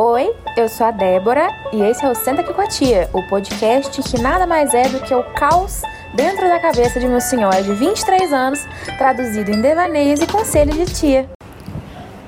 [0.00, 3.20] Oi, eu sou a Débora e esse é o Senta Aqui com a Tia, o
[3.24, 5.82] podcast que nada mais é do que o caos
[6.14, 8.64] dentro da cabeça de meu senhor de 23 anos,
[8.96, 11.28] traduzido em devaneios e conselhos de tia.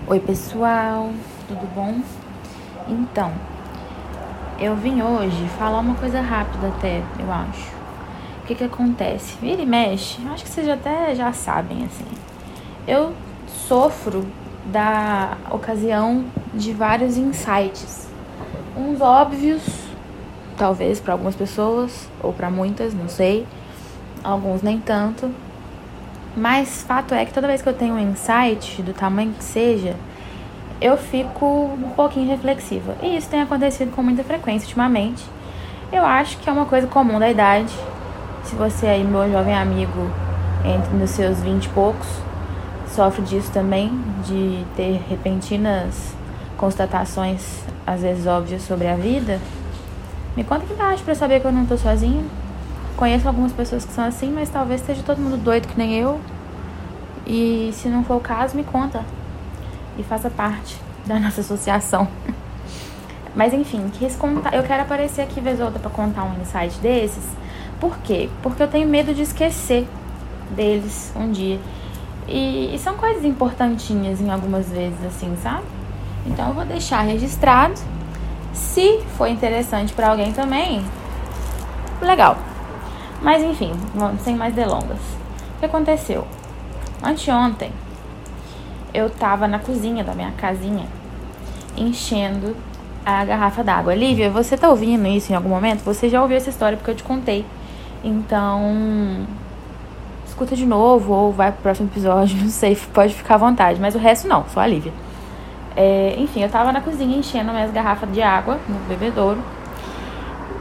[0.08, 1.10] Oi, pessoal,
[1.46, 2.00] tudo bom?
[2.88, 3.30] Então,
[4.58, 7.70] eu vim hoje falar uma coisa rápida até, eu acho.
[8.42, 9.36] O que que acontece?
[9.40, 12.04] Vira e mexe, acho que vocês até já sabem, assim.
[12.88, 13.12] Eu
[13.46, 14.26] sofro
[14.66, 18.08] da ocasião de vários insights.
[18.76, 19.62] Uns óbvios,
[20.56, 23.46] talvez para algumas pessoas, ou para muitas, não sei.
[24.22, 25.30] Alguns nem tanto.
[26.36, 29.96] Mas fato é que toda vez que eu tenho um insight, do tamanho que seja,
[30.80, 32.94] eu fico um pouquinho reflexiva.
[33.02, 35.24] E isso tem acontecido com muita frequência ultimamente.
[35.92, 37.74] Eu acho que é uma coisa comum da idade.
[38.44, 40.10] Se você aí, meu jovem amigo,
[40.64, 42.06] entre nos seus vinte e poucos,
[42.88, 43.92] sofre disso também,
[44.24, 46.14] de ter repentinas
[46.56, 49.40] constatações, às vezes óbvias, sobre a vida,
[50.36, 52.24] me conta aqui embaixo pra saber que eu não tô sozinha.
[52.96, 56.20] Conheço algumas pessoas que são assim, mas talvez esteja todo mundo doido que nem eu.
[57.26, 59.04] E se não for o caso, me conta.
[59.98, 62.06] E faça parte da nossa associação.
[63.34, 66.78] Mas enfim, quis contar, eu quero aparecer aqui vez ou outra pra contar um insight
[66.80, 67.24] desses.
[67.78, 68.28] Por quê?
[68.42, 69.86] Porque eu tenho medo de esquecer
[70.50, 71.60] deles um dia.
[72.26, 75.64] E, e são coisas importantinhas em algumas vezes, assim, sabe?
[76.26, 77.74] Então eu vou deixar registrado.
[78.52, 80.84] Se for interessante para alguém também,
[82.00, 82.36] legal.
[83.22, 83.72] Mas enfim,
[84.20, 84.98] sem mais delongas.
[85.56, 86.26] O que aconteceu?
[87.02, 87.72] Anteontem,
[88.92, 90.86] eu tava na cozinha da minha casinha
[91.76, 92.56] enchendo
[93.04, 93.94] a garrafa d'água.
[93.94, 95.82] Lívia, você tá ouvindo isso em algum momento?
[95.84, 97.44] Você já ouviu essa história porque eu te contei.
[98.02, 99.26] Então,
[100.26, 103.80] escuta de novo ou vai pro próximo episódio, não sei, pode ficar à vontade.
[103.80, 104.92] Mas o resto não, só a Lívia.
[105.76, 109.38] É, enfim, eu tava na cozinha enchendo minhas garrafas de água no bebedouro.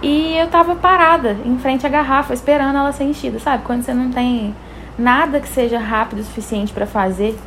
[0.01, 3.63] E eu tava parada em frente à garrafa, esperando ela ser enchida, sabe?
[3.63, 4.55] Quando você não tem
[4.97, 7.37] nada que seja rápido o suficiente para fazer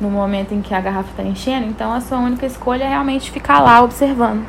[0.00, 3.30] no momento em que a garrafa tá enchendo, então a sua única escolha é realmente
[3.30, 4.46] ficar lá observando.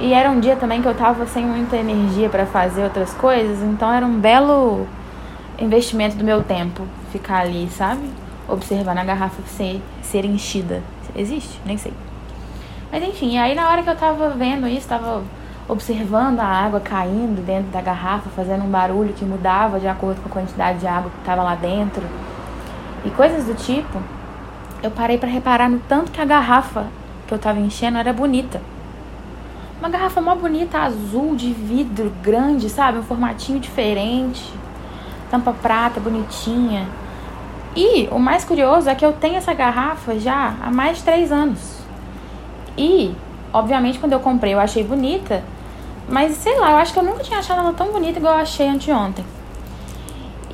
[0.00, 3.62] E era um dia também que eu tava sem muita energia para fazer outras coisas,
[3.62, 4.86] então era um belo
[5.58, 8.02] investimento do meu tempo ficar ali, sabe?
[8.48, 10.82] Observando a garrafa ser, ser enchida.
[11.16, 11.60] Existe?
[11.64, 11.92] Nem sei.
[12.90, 15.22] Mas enfim, aí na hora que eu tava vendo isso, tava
[15.68, 20.28] observando a água caindo dentro da garrafa, fazendo um barulho que mudava de acordo com
[20.28, 22.02] a quantidade de água que tava lá dentro
[23.04, 23.98] e coisas do tipo,
[24.82, 26.86] eu parei para reparar no tanto que a garrafa
[27.26, 28.60] que eu tava enchendo era bonita.
[29.80, 32.98] Uma garrafa mó bonita, azul, de vidro, grande, sabe?
[32.98, 34.52] Um formatinho diferente
[35.34, 36.86] tampa prata, bonitinha.
[37.76, 41.32] E o mais curioso é que eu tenho essa garrafa já há mais de três
[41.32, 41.78] anos.
[42.78, 43.14] E,
[43.52, 45.42] obviamente, quando eu comprei eu achei bonita,
[46.08, 48.40] mas sei lá, eu acho que eu nunca tinha achado ela tão bonita igual eu
[48.40, 49.24] achei anteontem.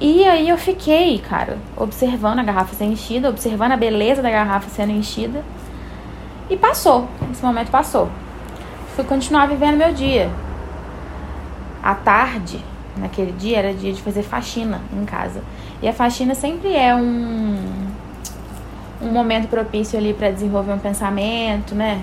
[0.01, 4.71] E aí eu fiquei, cara, observando a garrafa sendo enchida, observando a beleza da garrafa
[4.71, 5.45] sendo enchida.
[6.49, 8.09] E passou, esse momento passou.
[8.97, 10.31] Fui continuar vivendo meu dia.
[11.83, 12.65] À tarde,
[12.97, 15.43] naquele dia era dia de fazer faxina em casa.
[15.83, 17.57] E a faxina sempre é um,
[19.03, 22.03] um momento propício ali para desenvolver um pensamento, né?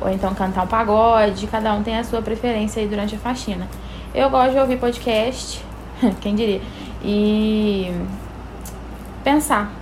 [0.00, 3.68] Ou então cantar um pagode, cada um tem a sua preferência aí durante a faxina.
[4.14, 5.64] Eu gosto de ouvir podcast,
[6.20, 6.60] quem diria,
[7.02, 7.92] e
[9.22, 9.72] pensar,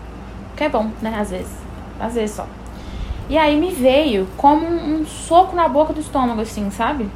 [0.56, 1.14] que é bom, né?
[1.19, 1.53] Às vezes,
[1.98, 2.47] às vezes só.
[3.28, 7.09] E aí me veio como um, soco na boca do estômago, assim, sabe?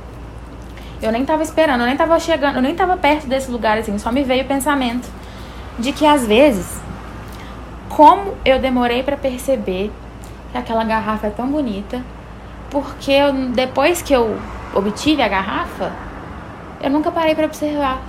[1.00, 3.98] Eu nem tava esperando, eu nem tava chegando, eu nem tava perto desse lugar, assim,
[3.98, 5.08] só me veio o pensamento
[5.78, 6.80] de que às vezes,
[7.88, 9.92] como eu demorei para perceber
[10.52, 12.02] que aquela garrafa é tão bonita,
[12.70, 14.38] porque eu, depois que eu
[14.74, 15.92] obtive a garrafa,
[16.80, 18.00] eu nunca parei para observar.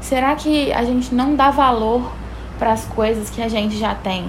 [0.00, 2.12] Será que a gente não dá valor
[2.58, 4.26] para as coisas que a gente já tem?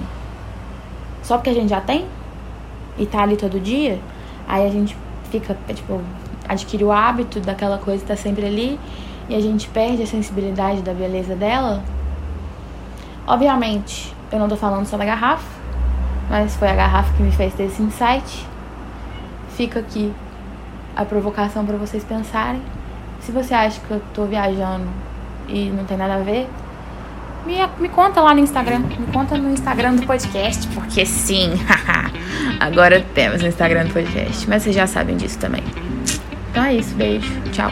[1.22, 2.06] Só porque a gente já tem?
[2.98, 3.98] E tá ali todo dia?
[4.46, 4.96] Aí a gente
[5.30, 6.00] fica, tipo,
[6.48, 8.78] adquire o hábito daquela coisa estar tá sempre ali
[9.28, 11.82] e a gente perde a sensibilidade da beleza dela.
[13.26, 15.46] Obviamente, eu não tô falando só da garrafa,
[16.28, 18.46] mas foi a garrafa que me fez ter esse insight.
[19.56, 20.12] Fica aqui
[20.96, 22.62] a provocação para vocês pensarem.
[23.20, 24.88] Se você acha que eu tô viajando
[25.48, 26.48] e não tem nada a ver,
[27.46, 28.80] me, me conta lá no Instagram.
[28.80, 31.52] Me conta no Instagram do podcast, porque sim,
[32.58, 34.48] agora temos no Instagram do podcast.
[34.48, 35.62] Mas vocês já sabem disso também.
[36.52, 37.70] Então é isso, beijo, tchau.